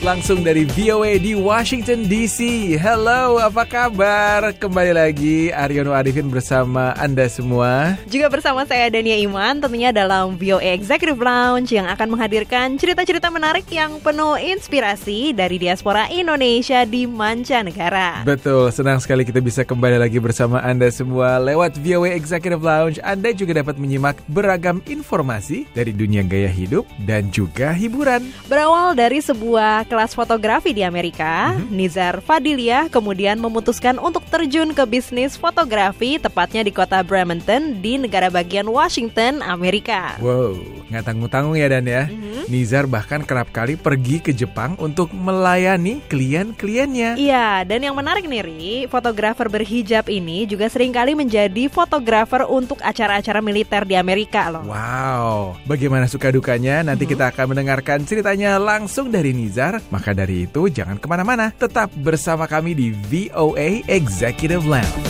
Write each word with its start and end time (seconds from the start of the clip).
Langsung 0.00 0.40
dari 0.40 0.64
VOA 0.64 1.20
di 1.20 1.36
Washington 1.36 2.08
DC. 2.08 2.72
Hello, 2.80 3.36
apa 3.36 3.68
kabar? 3.68 4.48
Kembali 4.56 4.96
lagi 4.96 5.52
Aryono 5.52 5.92
Arifin 5.92 6.32
bersama 6.32 6.96
Anda 6.96 7.28
semua. 7.28 8.00
Juga 8.08 8.32
bersama 8.32 8.64
saya 8.64 8.88
Dania 8.88 9.20
Iman 9.20 9.60
tentunya 9.60 9.92
dalam 9.92 10.40
VOA 10.40 10.72
Executive 10.72 11.20
Lounge 11.20 11.76
yang 11.76 11.84
akan 11.84 12.16
menghadirkan 12.16 12.80
cerita-cerita 12.80 13.28
menarik 13.28 13.68
yang 13.68 14.00
penuh 14.00 14.40
inspirasi 14.40 15.36
dari 15.36 15.60
diaspora 15.60 16.08
Indonesia 16.08 16.80
di 16.88 17.04
mancanegara. 17.04 18.24
Betul, 18.24 18.72
senang 18.72 19.04
sekali 19.04 19.28
kita 19.28 19.44
bisa 19.44 19.68
kembali 19.68 20.00
lagi 20.00 20.16
bersama 20.16 20.64
Anda 20.64 20.88
semua 20.88 21.36
lewat 21.36 21.76
VOA 21.76 22.16
Executive 22.16 22.64
Lounge. 22.64 22.96
Anda 23.04 23.36
juga 23.36 23.60
dapat 23.60 23.76
menyimak 23.76 24.16
beragam 24.32 24.80
informasi 24.88 25.68
dari 25.76 25.92
dunia 25.92 26.24
gaya 26.24 26.48
hidup 26.48 26.88
dan 27.04 27.28
juga 27.28 27.76
hiburan. 27.76 28.24
Berawal 28.48 28.96
dari 28.96 29.20
sebuah 29.20 29.89
kelas 29.90 30.14
fotografi 30.14 30.70
di 30.70 30.86
Amerika, 30.86 31.58
Nizar 31.66 32.22
Fadilia 32.22 32.86
kemudian 32.86 33.42
memutuskan 33.42 33.98
untuk 33.98 34.22
terjun 34.30 34.70
ke 34.70 34.86
bisnis 34.86 35.34
fotografi 35.34 36.22
tepatnya 36.22 36.62
di 36.62 36.70
kota 36.70 37.02
Bremerton 37.02 37.82
di 37.82 37.98
negara 37.98 38.30
bagian 38.30 38.70
Washington, 38.70 39.42
Amerika. 39.42 40.14
Wow, 40.22 40.54
nggak 40.94 41.02
tanggung-tanggung 41.02 41.58
ya 41.58 41.66
Dan 41.66 41.90
ya. 41.90 42.06
Nizar 42.46 42.86
bahkan 42.86 43.26
kerap 43.26 43.50
kali 43.50 43.74
pergi 43.74 44.22
ke 44.22 44.30
Jepang 44.30 44.78
untuk 44.78 45.10
melayani 45.10 45.98
klien-kliennya. 46.06 47.18
Iya, 47.18 47.66
dan 47.66 47.82
yang 47.82 47.98
menarik 47.98 48.30
nih 48.30 48.42
Ri, 48.46 48.66
fotografer 48.86 49.50
berhijab 49.50 50.06
ini 50.06 50.46
juga 50.46 50.70
sering 50.70 50.94
kali 50.94 51.18
menjadi 51.18 51.66
fotografer 51.66 52.46
untuk 52.46 52.78
acara-acara 52.78 53.42
militer 53.42 53.82
di 53.82 53.98
Amerika 53.98 54.54
loh. 54.54 54.62
Wow, 54.70 55.58
bagaimana 55.66 56.06
suka 56.06 56.30
dukanya? 56.30 56.86
Nanti 56.86 57.10
kita 57.10 57.34
akan 57.34 57.58
mendengarkan 57.58 58.06
ceritanya 58.06 58.54
langsung 58.62 59.10
dari 59.10 59.34
Nizar. 59.34 59.79
Maka 59.88 60.12
dari 60.12 60.44
itu 60.44 60.68
jangan 60.68 61.00
ke 61.00 61.06
mana-mana, 61.08 61.48
tetap 61.56 61.88
bersama 61.96 62.44
kami 62.44 62.76
di 62.76 62.92
VOA 62.92 63.80
Executive 63.88 64.68
Lounge. 64.68 65.08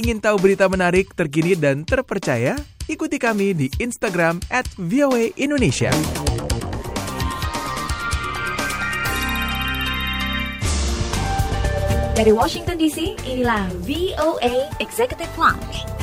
Ingin 0.00 0.16
tahu 0.16 0.40
berita 0.40 0.64
menarik, 0.66 1.12
terkini, 1.12 1.52
dan 1.52 1.84
terpercaya? 1.84 2.56
Ikuti 2.88 3.20
kami 3.20 3.52
di 3.52 3.68
Instagram 3.78 4.40
at 4.48 4.64
VOA 4.80 5.30
Indonesia. 5.36 5.92
Dari 12.20 12.36
Washington 12.36 12.76
DC, 12.76 13.16
inilah 13.24 13.72
VOA 13.80 14.68
Executive 14.76 15.32
Lounge. 15.40 15.99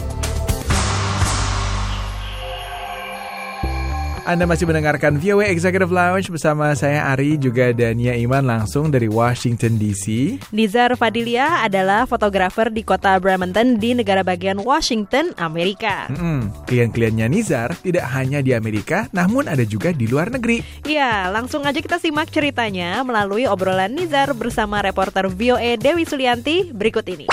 Anda 4.27 4.43
masih 4.43 4.67
mendengarkan 4.67 5.23
VOA 5.23 5.47
Executive 5.47 5.87
Lounge 5.87 6.27
bersama 6.27 6.75
saya 6.75 7.15
Ari 7.15 7.39
juga 7.39 7.71
Dania 7.71 8.11
Iman 8.11 8.43
langsung 8.43 8.91
dari 8.91 9.07
Washington 9.07 9.79
DC. 9.79 10.35
Nizar 10.51 10.99
Fadilia 10.99 11.63
adalah 11.63 12.03
fotografer 12.03 12.67
di 12.67 12.83
kota 12.83 13.15
Bremerton 13.23 13.79
di 13.79 13.95
negara 13.95 14.27
bagian 14.27 14.59
Washington, 14.59 15.31
Amerika. 15.39 16.11
Mm-mm. 16.11 16.51
Klien-kliennya 16.67 17.31
Nizar 17.31 17.71
tidak 17.79 18.03
hanya 18.11 18.43
di 18.43 18.51
Amerika, 18.51 19.07
namun 19.15 19.47
ada 19.47 19.63
juga 19.63 19.95
di 19.95 20.11
luar 20.11 20.27
negeri. 20.27 20.59
Ya, 20.83 21.31
langsung 21.31 21.63
aja 21.63 21.79
kita 21.79 21.95
simak 21.95 22.27
ceritanya 22.27 22.99
melalui 23.07 23.47
obrolan 23.47 23.95
Nizar 23.95 24.35
bersama 24.35 24.83
reporter 24.83 25.31
VOA 25.31 25.79
Dewi 25.79 26.03
Sulianti 26.03 26.75
berikut 26.75 27.07
ini. 27.07 27.31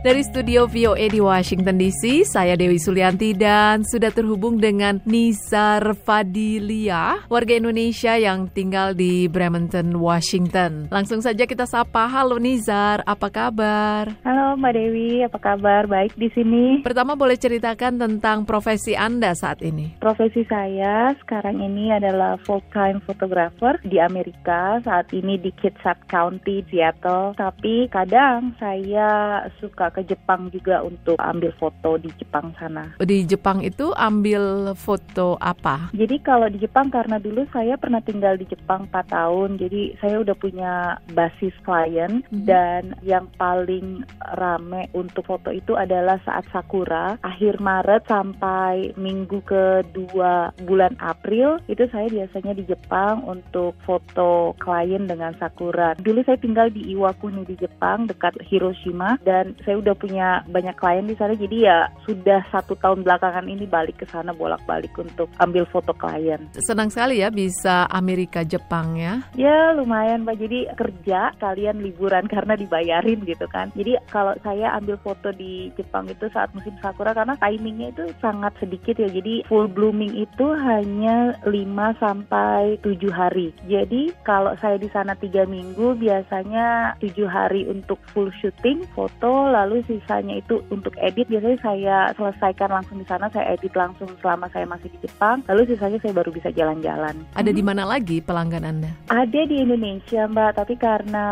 Dari 0.00 0.24
studio 0.24 0.64
VOA 0.64 1.12
di 1.12 1.20
Washington 1.20 1.76
DC, 1.76 2.24
saya 2.24 2.56
Dewi 2.56 2.80
Sulianti 2.80 3.36
dan 3.36 3.84
sudah 3.84 4.08
terhubung 4.08 4.56
dengan 4.56 4.96
Nizar 5.04 5.92
Fadilia, 5.92 7.20
warga 7.28 7.60
Indonesia 7.60 8.16
yang 8.16 8.48
tinggal 8.48 8.96
di 8.96 9.28
Bremerton, 9.28 9.92
Washington. 10.00 10.88
Langsung 10.88 11.20
saja 11.20 11.44
kita 11.44 11.68
sapa, 11.68 12.08
halo 12.08 12.40
Nizar, 12.40 13.04
apa 13.04 13.28
kabar? 13.28 14.16
Halo 14.24 14.56
Mbak 14.56 14.72
Dewi, 14.72 15.20
apa 15.20 15.36
kabar? 15.36 15.84
Baik 15.84 16.16
di 16.16 16.32
sini. 16.32 16.80
Pertama 16.80 17.12
boleh 17.12 17.36
ceritakan 17.36 18.00
tentang 18.00 18.48
profesi 18.48 18.96
Anda 18.96 19.36
saat 19.36 19.60
ini. 19.60 20.00
Profesi 20.00 20.48
saya 20.48 21.12
sekarang 21.20 21.60
ini 21.60 21.92
adalah 21.92 22.40
full-time 22.48 23.04
photographer 23.04 23.76
di 23.84 24.00
Amerika. 24.00 24.80
Saat 24.80 25.12
ini 25.12 25.36
di 25.36 25.52
Kitsap 25.52 26.08
County, 26.08 26.64
Seattle. 26.72 27.36
Tapi 27.36 27.84
kadang 27.92 28.56
saya 28.56 29.44
suka 29.60 29.89
ke 29.90 30.06
Jepang 30.06 30.48
juga 30.48 30.80
untuk 30.80 31.18
ambil 31.18 31.50
foto 31.58 31.98
di 31.98 32.08
Jepang 32.16 32.54
sana. 32.56 32.94
Di 33.02 33.26
Jepang 33.26 33.60
itu 33.60 33.90
ambil 33.94 34.72
foto 34.74 35.36
apa? 35.42 35.90
Jadi 35.92 36.16
kalau 36.22 36.46
di 36.46 36.62
Jepang 36.62 36.88
karena 36.88 37.18
dulu 37.18 37.44
saya 37.50 37.74
pernah 37.74 38.00
tinggal 38.00 38.38
di 38.38 38.46
Jepang 38.46 38.86
4 38.88 39.10
tahun. 39.10 39.58
Jadi 39.58 39.98
saya 39.98 40.22
udah 40.22 40.36
punya 40.38 40.72
basis 41.12 41.52
klien 41.66 42.22
Mhm. 42.30 42.44
dan 42.46 42.82
yang 43.02 43.26
paling 43.34 44.06
rame 44.38 44.86
untuk 44.94 45.26
foto 45.26 45.50
itu 45.50 45.74
adalah 45.74 46.20
saat 46.22 46.46
Sakura 46.52 47.18
akhir 47.20 47.58
Maret 47.58 48.06
sampai 48.06 48.94
minggu 48.94 49.42
kedua 49.42 50.52
bulan 50.62 50.94
April 51.00 51.58
itu 51.66 51.88
saya 51.88 52.06
biasanya 52.06 52.52
di 52.54 52.64
Jepang 52.68 53.24
untuk 53.24 53.74
foto 53.82 54.54
klien 54.60 55.08
dengan 55.08 55.34
Sakura. 55.40 55.96
Dulu 55.98 56.20
saya 56.22 56.36
tinggal 56.38 56.68
di 56.70 56.92
Iwakuni 56.92 57.42
di 57.48 57.56
Jepang 57.56 58.06
dekat 58.06 58.36
Hiroshima 58.46 59.16
dan 59.24 59.56
saya 59.64 59.79
udah 59.80 59.94
punya 59.96 60.44
banyak 60.48 60.76
klien 60.76 61.08
di 61.08 61.16
sana 61.16 61.32
jadi 61.34 61.56
ya 61.56 61.78
sudah 62.04 62.44
satu 62.52 62.76
tahun 62.76 63.02
belakangan 63.06 63.46
ini 63.48 63.64
balik 63.64 64.02
ke 64.02 64.06
sana 64.08 64.34
bolak-balik 64.34 64.92
untuk 64.98 65.30
ambil 65.38 65.64
foto 65.68 65.94
klien. 65.94 66.50
Senang 66.58 66.90
sekali 66.90 67.22
ya 67.22 67.30
bisa 67.30 67.86
Amerika 67.88 68.42
Jepang 68.42 68.98
ya. 68.98 69.22
Ya 69.38 69.70
lumayan 69.72 70.26
Pak, 70.26 70.36
jadi 70.36 70.68
kerja 70.74 71.32
kalian 71.38 71.80
liburan 71.80 72.26
karena 72.32 72.58
dibayarin 72.58 73.22
gitu 73.24 73.46
kan. 73.46 73.70
Jadi 73.78 73.96
kalau 74.10 74.34
saya 74.42 74.74
ambil 74.76 74.98
foto 75.00 75.30
di 75.30 75.70
Jepang 75.78 76.10
itu 76.10 76.26
saat 76.34 76.50
musim 76.52 76.74
sakura 76.82 77.14
karena 77.14 77.38
timingnya 77.38 77.94
itu 77.94 78.04
sangat 78.18 78.52
sedikit 78.58 78.98
ya. 78.98 79.08
Jadi 79.08 79.46
full 79.46 79.70
blooming 79.70 80.18
itu 80.18 80.46
hanya 80.58 81.38
5 81.46 82.02
sampai 82.02 82.76
7 82.82 82.98
hari. 83.14 83.54
Jadi 83.70 84.10
kalau 84.26 84.52
saya 84.58 84.76
di 84.76 84.90
sana 84.90 85.14
tiga 85.14 85.46
minggu 85.46 85.94
biasanya 85.94 86.98
7 86.98 87.14
hari 87.30 87.70
untuk 87.70 88.02
full 88.10 88.34
shooting 88.42 88.82
foto 88.92 89.46
lalu 89.46 89.69
sisanya 89.86 90.42
itu 90.42 90.58
untuk 90.74 90.94
edit 90.98 91.30
biasanya 91.30 91.58
saya 91.62 91.96
selesaikan 92.18 92.70
langsung 92.70 92.98
di 92.98 93.06
sana 93.06 93.30
saya 93.30 93.54
edit 93.54 93.72
langsung 93.78 94.10
selama 94.18 94.50
saya 94.50 94.66
masih 94.66 94.90
di 94.90 94.98
Jepang 95.06 95.46
lalu 95.46 95.70
sisanya 95.70 95.98
saya 96.02 96.12
baru 96.16 96.30
bisa 96.34 96.50
jalan-jalan. 96.50 97.14
Ada 97.38 97.50
di 97.54 97.62
mana 97.62 97.86
lagi 97.86 98.18
pelanggan 98.18 98.64
Anda? 98.66 98.90
Ada 99.12 99.40
di 99.46 99.62
Indonesia 99.62 100.26
Mbak, 100.26 100.50
tapi 100.56 100.74
karena 100.80 101.26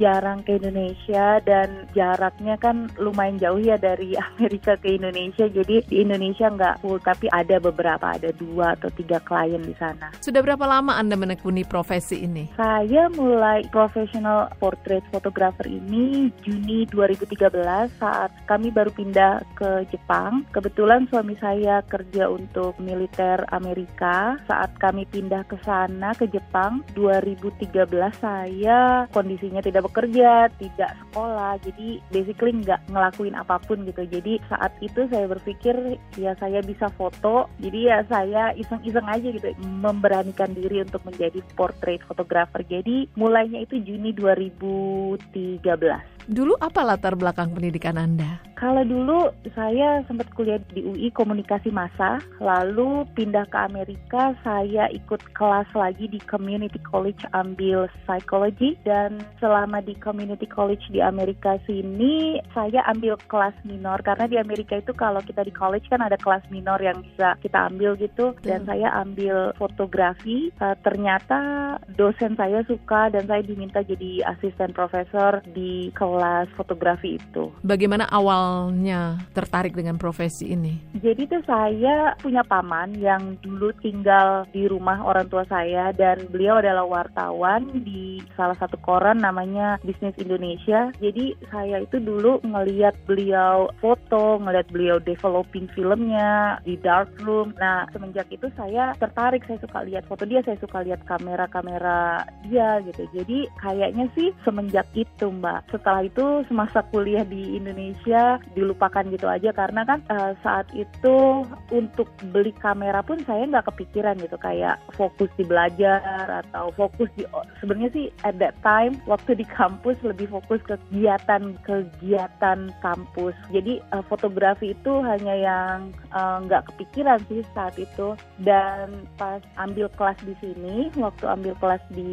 jarang 0.00 0.40
ke 0.46 0.56
Indonesia 0.56 1.40
dan 1.42 1.88
jaraknya 1.92 2.54
kan 2.56 2.88
lumayan 2.96 3.40
jauh 3.40 3.60
ya 3.60 3.76
dari 3.76 4.14
Amerika 4.32 4.78
ke 4.78 4.96
Indonesia, 4.96 5.50
jadi 5.50 5.82
di 5.88 6.04
Indonesia 6.04 6.46
nggak 6.48 6.84
full, 6.84 7.02
tapi 7.02 7.26
ada 7.32 7.58
beberapa, 7.58 8.14
ada 8.14 8.30
dua 8.36 8.78
atau 8.78 8.88
tiga 8.94 9.18
klien 9.20 9.60
di 9.60 9.74
sana. 9.76 10.14
Sudah 10.22 10.40
berapa 10.40 10.64
lama 10.64 10.94
Anda 10.94 11.18
menekuni 11.18 11.66
profesi 11.66 12.22
ini? 12.22 12.52
Saya 12.54 13.10
mulai 13.12 13.66
professional 13.72 14.52
portrait 14.62 15.02
photographer 15.10 15.66
ini 15.66 16.30
Juni 16.44 16.86
2013 16.88 17.65
saat 17.98 18.30
kami 18.46 18.70
baru 18.70 18.94
pindah 18.94 19.42
ke 19.58 19.84
Jepang. 19.90 20.46
Kebetulan 20.54 21.10
suami 21.10 21.34
saya 21.42 21.82
kerja 21.84 22.30
untuk 22.30 22.78
militer 22.78 23.42
Amerika. 23.50 24.38
Saat 24.46 24.78
kami 24.78 25.04
pindah 25.10 25.42
ke 25.50 25.58
sana 25.66 26.14
ke 26.14 26.30
Jepang 26.30 26.86
2013 26.94 27.90
saya 28.22 29.10
kondisinya 29.10 29.60
tidak 29.60 29.90
bekerja, 29.90 30.48
tidak 30.56 30.94
sekolah. 31.06 31.58
Jadi 31.60 32.00
basically 32.14 32.54
nggak 32.62 32.86
ngelakuin 32.88 33.34
apa 33.34 33.58
pun 33.62 33.82
gitu. 33.84 34.06
Jadi 34.06 34.38
saat 34.48 34.72
itu 34.78 35.10
saya 35.10 35.26
berpikir 35.26 35.98
ya 36.16 36.32
saya 36.38 36.62
bisa 36.62 36.88
foto. 36.94 37.50
Jadi 37.58 37.90
ya 37.90 38.06
saya 38.06 38.54
iseng-iseng 38.54 39.06
aja 39.10 39.28
gitu 39.28 39.50
memberanikan 39.66 40.54
diri 40.54 40.82
untuk 40.82 41.02
menjadi 41.04 41.42
portrait 41.58 42.00
photographer. 42.06 42.62
Jadi 42.64 43.10
mulainya 43.18 43.66
itu 43.66 43.82
Juni 43.82 44.14
2013. 44.14 46.15
Dulu 46.26 46.58
apa 46.58 46.82
latar 46.82 47.14
belakang 47.14 47.54
pendidikan 47.54 47.94
Anda? 47.94 48.42
Kalau 48.56 48.82
dulu 48.88 49.30
saya 49.52 50.00
sempat 50.08 50.32
kuliah 50.32 50.56
di 50.72 50.80
UI 50.80 51.12
komunikasi 51.12 51.68
massa, 51.68 52.24
lalu 52.40 53.04
pindah 53.12 53.44
ke 53.52 53.58
Amerika, 53.60 54.32
saya 54.40 54.88
ikut 54.96 55.20
kelas 55.36 55.68
lagi 55.76 56.08
di 56.08 56.16
community 56.24 56.80
college 56.80 57.20
ambil 57.36 57.84
psychology 58.08 58.80
dan 58.88 59.20
selama 59.44 59.84
di 59.84 59.92
community 60.00 60.48
college 60.48 60.80
di 60.88 61.04
Amerika 61.04 61.60
sini 61.68 62.40
saya 62.56 62.80
ambil 62.88 63.20
kelas 63.28 63.52
minor. 63.68 64.00
Karena 64.00 64.24
di 64.24 64.40
Amerika 64.40 64.80
itu 64.80 64.96
kalau 64.96 65.20
kita 65.20 65.44
di 65.44 65.52
college 65.52 65.92
kan 65.92 66.00
ada 66.00 66.16
kelas 66.16 66.48
minor 66.48 66.80
yang 66.80 67.04
bisa 67.04 67.36
kita 67.44 67.68
ambil 67.68 67.92
gitu. 68.00 68.32
Dan 68.40 68.64
saya 68.64 68.88
ambil 69.04 69.52
fotografi. 69.60 70.48
Uh, 70.64 70.72
ternyata 70.80 71.76
dosen 71.92 72.40
saya 72.40 72.64
suka 72.64 73.12
dan 73.12 73.28
saya 73.28 73.44
diminta 73.44 73.84
jadi 73.84 74.24
asisten 74.32 74.72
profesor 74.72 75.44
di 75.52 75.92
kelas 76.16 76.48
fotografi 76.56 77.20
itu. 77.20 77.52
Bagaimana 77.60 78.08
awalnya 78.08 79.20
tertarik 79.36 79.76
dengan 79.76 80.00
profesi 80.00 80.48
ini? 80.56 80.80
Jadi 80.96 81.28
tuh 81.28 81.44
saya 81.44 82.16
punya 82.16 82.40
paman 82.40 82.96
yang 82.96 83.36
dulu 83.44 83.68
tinggal 83.84 84.48
di 84.48 84.64
rumah 84.64 85.04
orang 85.04 85.28
tua 85.28 85.44
saya 85.44 85.92
dan 85.92 86.24
beliau 86.32 86.56
adalah 86.56 86.88
wartawan 86.88 87.68
di 87.84 88.24
salah 88.32 88.56
satu 88.56 88.80
koran 88.80 89.20
namanya 89.20 89.76
Bisnis 89.84 90.16
Indonesia. 90.16 90.88
Jadi 90.96 91.36
saya 91.52 91.84
itu 91.84 92.00
dulu 92.00 92.40
ngeliat 92.40 92.96
beliau 93.04 93.68
foto, 93.84 94.40
ngeliat 94.40 94.72
beliau 94.72 94.96
developing 95.04 95.68
filmnya 95.76 96.56
di 96.64 96.80
darkroom. 96.80 97.52
Nah 97.60 97.84
semenjak 97.92 98.32
itu 98.32 98.48
saya 98.56 98.96
tertarik, 98.96 99.44
saya 99.44 99.60
suka 99.60 99.84
lihat 99.84 100.08
foto 100.08 100.24
dia, 100.24 100.40
saya 100.40 100.56
suka 100.56 100.80
lihat 100.80 101.04
kamera-kamera 101.04 102.24
dia 102.48 102.80
gitu. 102.88 103.04
Jadi 103.12 103.44
kayaknya 103.60 104.08
sih 104.16 104.32
semenjak 104.46 104.88
itu 104.96 105.28
mbak. 105.28 105.68
Setelah 105.68 106.05
itu 106.06 106.46
semasa 106.46 106.86
kuliah 106.94 107.26
di 107.26 107.58
Indonesia 107.58 108.38
dilupakan 108.54 109.04
gitu 109.10 109.26
aja. 109.26 109.50
Karena 109.50 109.82
kan 109.82 110.00
eh, 110.06 110.32
saat 110.40 110.70
itu 110.72 111.42
untuk 111.74 112.08
beli 112.30 112.54
kamera 112.56 113.02
pun 113.02 113.18
saya 113.26 113.46
nggak 113.46 113.66
kepikiran 113.74 114.18
gitu. 114.22 114.38
Kayak 114.38 114.78
fokus 114.94 115.28
di 115.34 115.44
belajar 115.44 116.46
atau 116.46 116.70
fokus 116.78 117.10
di 117.18 117.26
sebenarnya 117.58 117.90
sih 117.92 118.06
at 118.22 118.38
that 118.38 118.54
time 118.62 118.96
waktu 119.10 119.34
di 119.34 119.46
kampus 119.46 119.98
lebih 120.06 120.30
fokus 120.30 120.62
ke 120.62 120.76
kegiatan 120.76 121.56
kegiatan 121.66 122.70
kampus. 122.80 123.34
Jadi 123.50 123.82
eh, 123.82 124.04
fotografi 124.06 124.72
itu 124.72 124.92
hanya 125.02 125.34
yang 125.34 125.78
eh, 126.14 126.38
nggak 126.46 126.70
kepikiran 126.72 127.18
sih 127.26 127.42
saat 127.52 127.74
itu. 127.80 128.14
Dan 128.40 129.08
pas 129.18 129.40
ambil 129.58 129.88
kelas 129.96 130.18
di 130.22 130.34
sini 130.38 130.92
waktu 131.00 131.24
ambil 131.26 131.56
kelas 131.58 131.82
di 131.90 132.06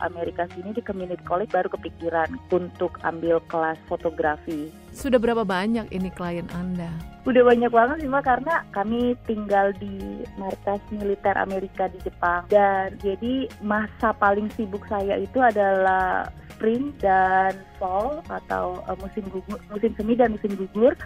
Amerika 0.00 0.48
sini 0.56 0.72
di 0.72 0.82
community 0.82 1.20
college 1.28 1.52
baru 1.52 1.68
kepikiran 1.68 2.32
untuk 2.48 2.96
ambil 3.04 3.27
kelas 3.52 3.76
fotografi. 3.84 4.72
Sudah 4.96 5.20
berapa 5.20 5.44
banyak 5.44 5.92
ini 5.92 6.08
klien 6.16 6.48
Anda? 6.56 6.88
Udah 7.28 7.44
banyak 7.44 7.68
banget 7.68 7.96
sih 8.00 8.08
Mbak 8.08 8.24
karena 8.24 8.54
kami 8.72 9.12
tinggal 9.28 9.76
di 9.76 10.24
markas 10.40 10.80
militer 10.88 11.36
Amerika 11.36 11.92
di 11.92 12.00
Jepang 12.00 12.48
dan 12.48 12.96
jadi 13.04 13.52
masa 13.60 14.16
paling 14.16 14.48
sibuk 14.56 14.88
saya 14.88 15.20
itu 15.20 15.36
adalah 15.36 16.32
spring 16.56 16.96
dan 17.04 17.52
fall 17.76 18.24
atau 18.32 18.80
uh, 18.88 18.96
musim 18.96 19.28
gugur, 19.28 19.60
musim 19.68 19.92
semi 20.00 20.16
dan 20.16 20.32
musim 20.32 20.56
gugur 20.56 20.96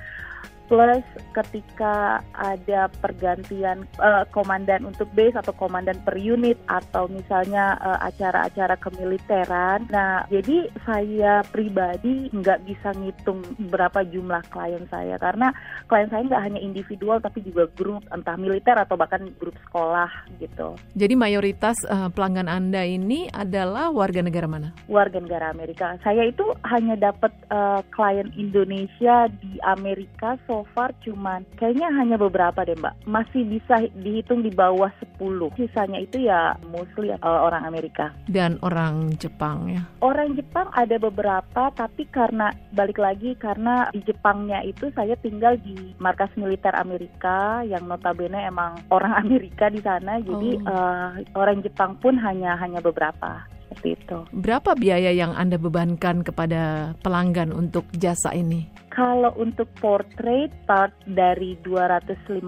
plus 0.69 1.05
ketika 1.33 2.21
ada 2.37 2.89
pergantian 3.01 3.89
uh, 3.99 4.25
komandan 4.31 4.89
untuk 4.89 5.09
base 5.17 5.37
atau 5.37 5.53
komandan 5.57 5.97
per 6.05 6.17
unit 6.17 6.59
atau 6.69 7.09
misalnya 7.09 7.77
uh, 7.81 7.99
acara-acara 8.05 8.77
kemiliteran. 8.79 9.89
Nah, 9.89 10.25
jadi 10.29 10.69
saya 10.85 11.43
pribadi 11.49 12.29
nggak 12.33 12.65
bisa 12.69 12.93
ngitung 12.97 13.41
berapa 13.73 14.05
jumlah 14.07 14.43
klien 14.53 14.85
saya 14.89 15.17
karena 15.17 15.51
klien 15.89 16.09
saya 16.09 16.25
nggak 16.29 16.45
hanya 16.45 16.61
individual 16.61 17.19
tapi 17.19 17.45
juga 17.45 17.69
grup 17.77 18.05
entah 18.13 18.37
militer 18.37 18.77
atau 18.77 18.95
bahkan 18.97 19.29
grup 19.41 19.57
sekolah 19.69 20.11
gitu. 20.39 20.77
Jadi 20.97 21.15
mayoritas 21.17 21.77
uh, 21.89 22.13
pelanggan 22.13 22.49
Anda 22.49 22.85
ini 22.85 23.29
adalah 23.33 23.89
warga 23.91 24.21
negara 24.21 24.47
mana? 24.49 24.69
Warga 24.87 25.19
negara 25.21 25.51
Amerika. 25.51 25.97
Saya 26.05 26.29
itu 26.29 26.45
hanya 26.69 26.97
dapat 26.97 27.33
uh, 27.49 27.81
klien 27.93 28.29
Indonesia 28.37 29.29
di 29.41 29.57
Amerika 29.65 30.37
so 30.53 30.69
far 30.77 30.93
cuman 31.01 31.49
kayaknya 31.57 31.89
hanya 31.97 32.21
beberapa 32.21 32.61
deh 32.69 32.77
mbak. 32.77 32.93
Masih 33.09 33.41
bisa 33.49 33.89
dihitung 33.97 34.45
di 34.45 34.53
bawah 34.53 34.93
10 35.17 35.49
sisanya 35.57 35.97
itu 36.05 36.29
ya 36.29 36.61
mostly 36.69 37.09
uh, 37.09 37.41
orang 37.49 37.65
Amerika. 37.65 38.13
Dan 38.29 38.61
orang 38.61 39.17
Jepang 39.17 39.73
ya? 39.73 39.81
Orang 40.05 40.37
Jepang 40.37 40.69
ada 40.77 41.01
beberapa 41.01 41.73
tapi 41.73 42.05
karena 42.13 42.53
balik 42.77 43.01
lagi 43.01 43.33
karena 43.41 43.89
di 43.97 44.05
Jepangnya 44.05 44.61
itu 44.61 44.93
saya 44.93 45.17
tinggal 45.25 45.57
di 45.65 45.97
markas 45.97 46.29
militer 46.37 46.77
Amerika 46.77 47.65
yang 47.65 47.89
notabene 47.89 48.45
emang 48.45 48.77
orang 48.93 49.17
Amerika 49.25 49.73
di 49.73 49.81
sana. 49.81 50.21
Jadi 50.21 50.45
Oh. 50.53 50.69
uh, 50.69 51.17
orang 51.39 51.65
Jepang 51.65 51.97
pun 51.97 52.19
hanya 52.21 52.59
hanya 52.61 52.85
beberapa. 52.85 53.41
Seperti 53.73 53.97
itu. 54.05 54.19
Berapa 54.37 54.77
biaya 54.77 55.09
yang 55.17 55.33
Anda 55.33 55.57
bebankan 55.57 56.21
kepada 56.21 56.93
pelanggan 57.01 57.57
untuk 57.57 57.89
jasa 57.97 58.37
ini? 58.37 58.69
Kalau 58.93 59.33
untuk 59.41 59.73
portrait 59.81 60.53
start 60.69 60.93
dari 61.09 61.57
250 61.65 62.45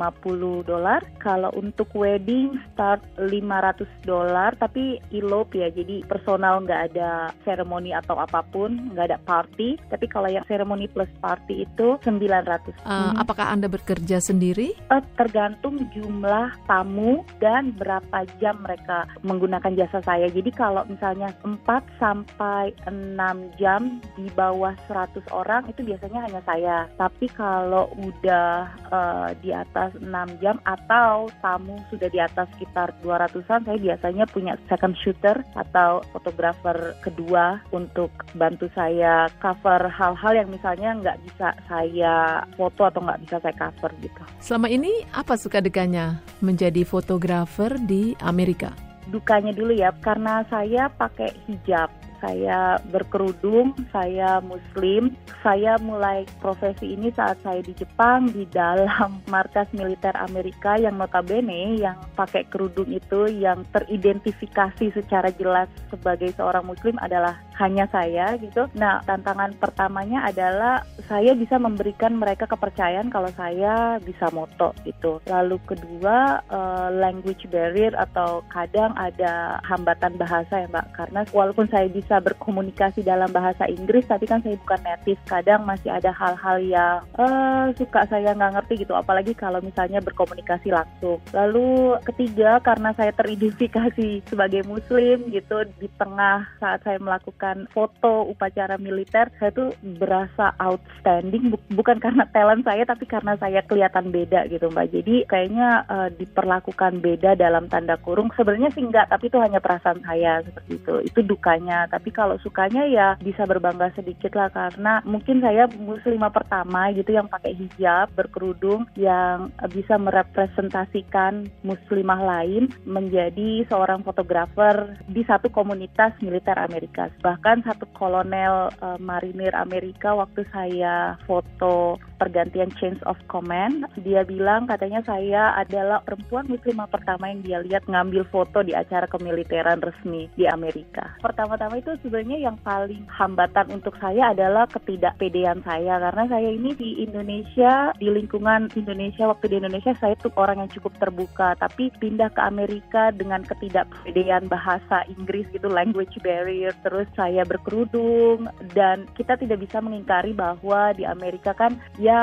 dolar, 0.69 1.01
kalau 1.17 1.49
untuk 1.57 1.89
wedding 1.97 2.61
start 2.73 3.01
500 3.17 3.89
dolar, 4.05 4.53
tapi 4.61 5.01
elope 5.09 5.57
ya, 5.57 5.73
jadi 5.73 6.05
personal 6.05 6.61
nggak 6.69 6.93
ada 6.93 7.33
seremoni 7.49 7.97
atau 7.97 8.21
apa 8.21 8.45
pun, 8.53 8.93
nggak 8.93 9.09
ada 9.09 9.19
party. 9.25 9.81
Tapi 9.89 10.05
kalau 10.05 10.29
yang 10.29 10.45
seremoni 10.45 10.85
plus 10.93 11.09
party 11.25 11.65
itu 11.65 11.97
900. 12.05 12.77
Uh, 12.85 13.15
Hmm. 13.15 13.21
Apakah 13.21 13.53
Anda 13.55 13.71
bekerja 13.71 14.19
sendiri? 14.19 14.75
Eh, 14.75 15.03
tergantung 15.15 15.87
jumlah 15.93 16.51
tamu 16.67 17.23
dan 17.39 17.71
berapa 17.79 18.27
jam 18.43 18.59
mereka 18.65 19.07
menggunakan 19.23 19.71
jasa 19.77 20.03
saya. 20.03 20.27
Jadi 20.33 20.51
kalau 20.51 20.83
misalnya 20.89 21.31
4 21.47 21.85
sampai 22.01 22.75
6 22.89 23.55
jam 23.61 24.03
di 24.19 24.27
bawah 24.35 24.75
100 24.91 25.23
orang 25.31 25.69
itu 25.71 25.87
biasanya 25.87 26.27
hanya 26.27 26.34
saya. 26.43 26.91
Tapi 26.99 27.31
kalau 27.31 27.87
udah 27.95 28.67
eh, 28.91 29.29
di 29.39 29.51
atas 29.55 29.95
6 30.01 30.11
jam 30.43 30.59
atau 30.67 31.31
tamu 31.39 31.79
sudah 31.93 32.09
di 32.11 32.19
atas 32.19 32.51
sekitar 32.57 32.91
200-an, 33.07 33.63
saya 33.69 33.79
biasanya 33.79 34.25
punya 34.27 34.59
second 34.67 34.99
shooter 34.99 35.39
atau 35.55 36.03
fotografer 36.11 36.99
kedua 37.05 37.63
untuk 37.71 38.11
bantu 38.35 38.67
saya 38.75 39.31
cover 39.39 39.87
hal-hal 39.87 40.33
yang 40.35 40.49
misalnya 40.51 40.97
nggak 40.99 41.19
bisa 41.29 41.55
saya 41.71 42.43
foto 42.59 42.89
atau 42.89 43.01
nggak 43.05 43.23
bisa 43.29 43.37
saya 43.45 43.55
cover 43.55 43.91
gitu. 44.03 44.23
Selama 44.43 44.67
ini 44.73 45.05
apa 45.15 45.39
suka 45.39 45.63
dukanya 45.63 46.19
menjadi 46.43 46.83
fotografer 46.83 47.79
di 47.79 48.17
Amerika? 48.19 48.75
dukanya 49.09 49.53
dulu 49.53 49.73
ya 49.75 49.93
karena 50.01 50.45
saya 50.49 50.89
pakai 50.89 51.33
hijab 51.49 51.91
saya 52.25 52.81
berkerudung, 52.89 53.77
saya 53.93 54.41
muslim. 54.41 55.13
Saya 55.45 55.77
mulai 55.77 56.25
profesi 56.41 56.97
ini 56.97 57.13
saat 57.13 57.37
saya 57.45 57.61
di 57.61 57.77
Jepang 57.77 58.33
di 58.33 58.49
dalam 58.49 59.21
markas 59.35 59.69
militer 59.77 60.17
Amerika 60.17 60.81
yang 60.81 60.97
notabene 60.97 61.77
yang 61.77 62.01
pakai 62.17 62.49
kerudung 62.49 62.89
itu 62.89 63.29
yang 63.29 63.61
teridentifikasi 63.77 64.97
secara 64.97 65.29
jelas 65.37 65.69
sebagai 65.93 66.33
seorang 66.33 66.65
muslim 66.65 66.97
adalah 67.05 67.37
hanya 67.61 67.87
saya 67.93 68.35
gitu. 68.41 68.67
Nah, 68.75 69.05
tantangan 69.05 69.55
pertamanya 69.61 70.27
adalah 70.27 70.83
saya 71.07 71.37
bisa 71.37 71.61
memberikan 71.61 72.17
mereka 72.17 72.49
kepercayaan 72.49 73.13
kalau 73.13 73.31
saya 73.37 74.01
bisa 74.03 74.33
moto 74.33 74.75
gitu. 74.83 75.21
Lalu 75.29 75.61
kedua 75.69 76.41
eh, 76.49 76.89
language 76.99 77.47
barrier 77.53 77.93
atau 77.95 78.43
kadang 78.51 78.97
ada 78.97 79.61
hambatan 79.63 80.17
bahasa 80.17 80.65
ya 80.65 80.69
Mbak 80.71 80.87
karena 80.97 81.21
walaupun 81.31 81.67
saya 81.71 81.87
bisa 81.91 82.14
berkomunikasi 82.21 83.07
dalam 83.07 83.31
bahasa 83.31 83.67
Inggris 83.71 84.07
tapi 84.07 84.27
kan 84.27 84.43
saya 84.43 84.59
bukan 84.61 84.81
native 84.83 85.21
kadang 85.27 85.63
masih 85.65 85.91
ada 85.91 86.11
hal-hal 86.15 86.57
yang 86.63 86.99
eh, 87.17 87.67
suka 87.79 88.07
saya 88.11 88.35
nggak 88.35 88.55
ngerti 88.61 88.87
gitu 88.87 88.95
apalagi 88.95 89.33
kalau 89.33 89.59
misalnya 89.63 90.03
berkomunikasi 90.03 90.71
langsung. 90.71 91.19
Lalu 91.33 91.99
ketiga 92.05 92.59
karena 92.61 92.93
saya 92.95 93.11
teridentifikasi 93.15 94.23
sebagai 94.31 94.67
muslim 94.67 95.31
gitu 95.31 95.65
di 95.79 95.89
tengah 95.97 96.47
saat 96.59 96.83
saya 96.85 96.99
melakukan 97.01 97.67
foto 97.71 98.29
upacara 98.29 98.77
militer 98.79 99.31
saya 99.39 99.51
tuh 99.55 99.71
berasa 100.01 100.53
outstanding 100.61 101.55
Bu- 101.55 101.69
bukan 101.75 101.99
karena 102.01 102.27
talent 102.31 102.65
saya 102.65 102.85
tapi 102.85 103.05
karena 103.09 103.37
saya 103.39 103.61
kelihatan 103.65 104.11
beda 104.11 104.47
gitu 104.51 104.71
Mbak. 104.71 104.89
Jadi 104.93 105.15
kayaknya 105.29 105.87
eh, 105.89 106.09
diperlakukan 106.15 107.01
beda 107.01 107.37
dalam 107.39 107.67
tanda 107.69 107.97
kurung 108.01 108.31
sebenarnya 108.35 108.71
sih 108.73 108.85
enggak 108.85 109.11
tapi 109.11 109.29
itu 109.29 109.39
hanya 109.41 109.59
perasaan 109.59 110.01
saya 110.05 110.41
seperti 110.45 110.73
itu. 110.81 110.95
Itu 111.09 111.21
dukanya 111.25 111.87
Tapi 111.95 112.11
kalau 112.11 112.35
sukanya 112.43 112.83
ya 112.91 113.15
bisa 113.23 113.47
berbangga 113.47 113.95
sedikit 113.95 114.35
lah 114.35 114.51
karena 114.51 114.99
mungkin 115.07 115.39
saya 115.39 115.71
muslimah 115.71 116.35
pertama 116.35 116.91
gitu 116.91 117.15
yang 117.15 117.31
pakai 117.31 117.55
hijab, 117.55 118.11
berkerudung 118.19 118.83
yang 118.99 119.55
bisa 119.71 119.95
merepresentasikan 119.95 121.47
muslimah 121.63 122.19
lain 122.19 122.67
menjadi 122.83 123.63
seorang 123.71 124.03
fotografer 124.03 124.99
di 125.07 125.23
satu 125.23 125.47
komunitas 125.55 126.19
militer 126.19 126.59
Amerika. 126.59 127.07
Bahkan 127.23 127.63
satu 127.63 127.87
kolonel 127.95 128.75
uh, 128.83 128.99
marinir 128.99 129.55
Amerika 129.55 130.19
waktu 130.19 130.43
saya 130.51 131.15
foto 131.31 132.03
pergantian 132.25 132.73
change 132.81 132.97
of 133.05 133.21
command, 133.29 133.85
dia 134.01 134.25
bilang 134.25 134.65
katanya 134.65 135.05
saya 135.05 135.53
adalah 135.61 136.01
perempuan 136.01 136.49
muslimah 136.49 136.89
pertama 136.89 137.29
yang 137.29 137.45
dia 137.45 137.59
lihat 137.61 137.85
ngambil 137.85 138.25
foto 138.33 138.65
di 138.65 138.73
acara 138.73 139.05
kemiliteran 139.05 139.85
resmi 139.85 140.33
di 140.41 140.49
Amerika. 140.49 141.21
Pertama-tama 141.21 141.77
itu 141.77 141.93
sebenarnya 142.01 142.49
yang 142.49 142.57
paling 142.65 143.05
hambatan 143.13 143.69
untuk 143.77 143.93
saya 144.01 144.33
adalah 144.33 144.65
ketidakpedean 144.73 145.61
saya. 145.69 146.01
Karena 146.01 146.25
saya 146.33 146.49
ini 146.49 146.73
di 146.73 147.05
Indonesia 147.05 147.93
di 148.01 148.09
lingkungan 148.09 148.73
Indonesia 148.73 149.29
waktu 149.29 149.53
di 149.53 149.57
Indonesia 149.61 149.93
saya 150.01 150.17
tuh 150.17 150.33
orang 150.41 150.65
yang 150.65 150.73
cukup 150.73 150.97
terbuka. 150.97 151.53
Tapi 151.61 151.93
pindah 152.01 152.33
ke 152.33 152.41
Amerika 152.41 153.13
dengan 153.13 153.45
ketidakpedean 153.45 154.49
bahasa 154.49 155.05
Inggris 155.13 155.45
gitu 155.53 155.69
language 155.69 156.17
barrier 156.25 156.73
terus 156.81 157.05
saya 157.13 157.45
berkerudung. 157.45 158.49
Dan 158.73 159.05
kita 159.13 159.37
tidak 159.37 159.61
bisa 159.61 159.85
mengingkari 159.85 160.33
bahwa 160.33 160.97
di 160.97 161.05
Amerika 161.05 161.53
kan 161.53 161.77
ya 162.01 162.14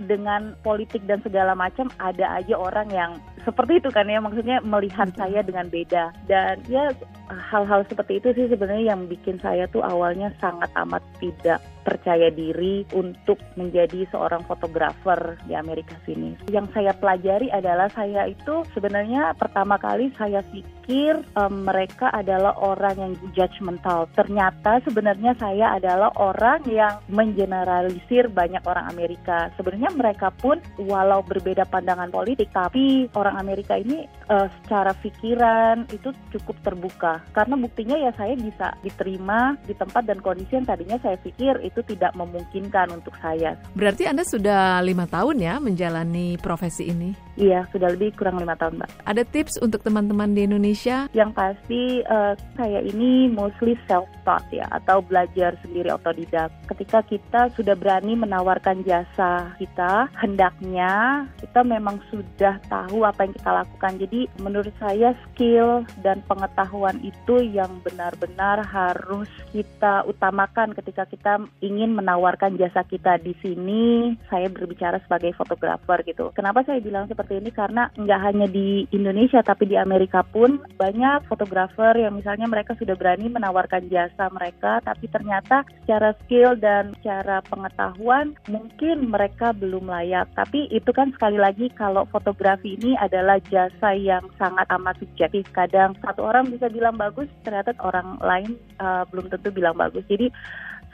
dengan 0.00 0.56
politik 0.64 1.04
dan 1.06 1.22
segala 1.22 1.54
macam 1.54 1.88
ada 2.00 2.38
aja 2.38 2.54
orang 2.56 2.88
yang 2.90 3.10
seperti 3.44 3.78
itu 3.82 3.88
kan 3.92 4.08
ya. 4.08 4.18
Maksudnya 4.18 4.58
melihat 4.64 5.12
saya 5.14 5.44
dengan 5.44 5.68
beda. 5.68 6.12
Dan 6.26 6.60
ya 6.66 6.90
hal-hal 7.28 7.86
seperti 7.88 8.20
itu 8.20 8.28
sih 8.36 8.46
sebenarnya 8.52 8.94
yang 8.96 9.08
bikin 9.08 9.40
saya 9.40 9.64
tuh 9.70 9.80
awalnya 9.80 10.32
sangat 10.40 10.68
amat 10.76 11.02
tidak 11.20 11.60
percaya 11.84 12.32
diri 12.32 12.88
untuk 12.96 13.36
menjadi 13.60 14.08
seorang 14.08 14.40
fotografer 14.48 15.36
di 15.44 15.52
Amerika 15.52 15.94
sini. 16.08 16.32
Yang 16.48 16.72
saya 16.72 16.96
pelajari 16.96 17.52
adalah 17.52 17.92
saya 17.92 18.24
itu 18.24 18.64
sebenarnya 18.72 19.36
pertama 19.36 19.76
kali 19.76 20.08
saya 20.16 20.40
pikir 20.48 21.20
um, 21.36 21.68
mereka 21.68 22.08
adalah 22.10 22.56
orang 22.56 22.96
yang 22.96 23.12
judgmental. 23.36 24.08
Ternyata 24.16 24.80
sebenarnya 24.88 25.36
saya 25.36 25.76
adalah 25.76 26.08
orang 26.16 26.64
yang 26.64 27.04
mengeneralisir 27.12 28.32
banyak 28.32 28.64
orang 28.64 28.88
Amerika. 28.88 29.52
Sebenarnya 29.60 29.92
mereka 29.92 30.32
pun 30.32 30.56
walau 30.80 31.20
berbeda 31.20 31.68
pandangan 31.68 32.08
politik, 32.08 32.48
tapi 32.50 33.06
orang 33.12 33.36
Amerika 33.36 33.76
ini 33.76 34.08
uh, 34.32 34.48
secara 34.64 34.96
pikiran 34.96 35.84
itu 35.92 36.16
cukup 36.32 36.56
terbuka. 36.64 37.13
Karena 37.34 37.54
buktinya 37.58 37.96
ya 37.98 38.10
saya 38.16 38.34
bisa 38.38 38.74
diterima 38.80 39.58
di 39.66 39.74
tempat 39.76 40.06
dan 40.08 40.18
kondisi 40.22 40.56
yang 40.56 40.66
tadinya 40.66 40.98
saya 41.02 41.18
pikir 41.20 41.60
itu 41.62 41.80
tidak 41.86 42.14
memungkinkan 42.16 42.94
untuk 42.94 43.14
saya. 43.20 43.58
Berarti 43.74 44.08
Anda 44.08 44.24
sudah 44.24 44.80
lima 44.80 45.04
tahun 45.10 45.36
ya 45.42 45.58
menjalani 45.58 46.38
profesi 46.40 46.88
ini? 46.90 47.24
Iya, 47.34 47.66
sudah 47.74 47.90
lebih 47.90 48.14
kurang 48.14 48.38
lima 48.38 48.54
tahun, 48.54 48.78
Mbak. 48.78 48.90
Ada 49.10 49.22
tips 49.26 49.58
untuk 49.58 49.82
teman-teman 49.82 50.38
di 50.38 50.46
Indonesia? 50.46 51.10
Yang 51.10 51.30
pasti 51.34 51.82
uh, 52.06 52.38
saya 52.54 52.78
ini 52.86 53.26
mostly 53.26 53.74
self-taught 53.90 54.46
ya, 54.54 54.70
atau 54.70 55.02
belajar 55.02 55.58
sendiri 55.66 55.90
otodidak. 55.90 56.54
Ketika 56.70 57.02
kita 57.02 57.50
sudah 57.58 57.74
berani 57.74 58.14
menawarkan 58.14 58.86
jasa 58.86 59.50
kita, 59.58 60.06
hendaknya 60.14 61.26
kita 61.42 61.66
memang 61.66 61.98
sudah 62.06 62.62
tahu 62.70 63.02
apa 63.02 63.26
yang 63.26 63.34
kita 63.34 63.50
lakukan. 63.50 63.92
Jadi 63.98 64.20
menurut 64.38 64.74
saya 64.78 65.10
skill 65.26 65.82
dan 66.06 66.22
pengetahuan 66.30 67.02
itu 67.04 67.44
yang 67.44 67.84
benar-benar 67.84 68.64
harus 68.64 69.28
kita 69.52 70.08
utamakan 70.08 70.72
ketika 70.72 71.04
kita 71.04 71.44
ingin 71.60 71.92
menawarkan 71.92 72.56
jasa 72.56 72.80
kita 72.88 73.20
di 73.20 73.36
sini. 73.44 74.16
Saya 74.32 74.48
berbicara 74.48 74.96
sebagai 75.04 75.36
fotografer 75.36 76.00
gitu. 76.08 76.32
Kenapa 76.32 76.64
saya 76.64 76.80
bilang 76.80 77.04
seperti 77.04 77.38
ini 77.38 77.52
karena 77.52 77.92
nggak 77.92 78.20
hanya 78.24 78.46
di 78.48 78.88
Indonesia 78.96 79.44
tapi 79.44 79.68
di 79.68 79.76
Amerika 79.76 80.24
pun 80.24 80.64
banyak 80.80 81.28
fotografer 81.28 82.00
yang 82.00 82.16
misalnya 82.16 82.48
mereka 82.48 82.72
sudah 82.80 82.96
berani 82.96 83.28
menawarkan 83.28 83.92
jasa 83.92 84.32
mereka 84.32 84.80
tapi 84.80 85.04
ternyata 85.12 85.68
secara 85.84 86.16
skill 86.24 86.56
dan 86.56 86.96
secara 86.98 87.44
pengetahuan 87.44 88.32
mungkin 88.48 89.12
mereka 89.12 89.52
belum 89.52 89.92
layak. 89.92 90.32
Tapi 90.32 90.72
itu 90.72 90.90
kan 90.96 91.12
sekali 91.12 91.36
lagi 91.36 91.68
kalau 91.76 92.08
fotografi 92.08 92.80
ini 92.80 92.96
adalah 92.96 93.36
jasa 93.52 93.92
yang 93.92 94.24
sangat 94.40 94.64
amat 94.72 94.96
subjektif. 95.02 95.44
Kadang 95.52 95.98
satu 96.00 96.24
orang 96.24 96.48
bisa 96.48 96.70
bilang 96.94 97.10
bagus, 97.10 97.28
ternyata 97.42 97.74
orang 97.82 98.22
lain 98.22 98.54
uh, 98.78 99.02
belum 99.10 99.26
tentu 99.26 99.50
bilang 99.50 99.74
bagus. 99.74 100.06
Jadi 100.06 100.30